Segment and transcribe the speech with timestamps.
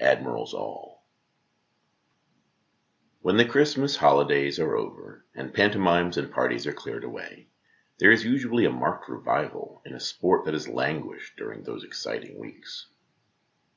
[0.00, 1.04] ADMIRALS ALL
[3.22, 7.46] WHEN the Christmas holidays are over, and pantomimes and parties are cleared away,
[7.98, 12.40] there is usually a marked revival in a sport that has languished during those exciting
[12.40, 12.88] weeks.